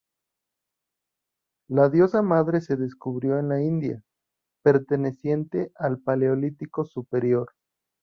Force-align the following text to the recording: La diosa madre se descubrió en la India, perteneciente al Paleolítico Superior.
La 1.67 1.87
diosa 1.89 2.23
madre 2.23 2.59
se 2.59 2.75
descubrió 2.75 3.37
en 3.37 3.49
la 3.49 3.61
India, 3.61 4.03
perteneciente 4.63 5.71
al 5.75 5.99
Paleolítico 5.99 6.85
Superior. 6.85 7.51